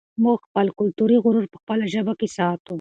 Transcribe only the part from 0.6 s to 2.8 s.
کلتوري غرور په خپله ژبه کې ساتو.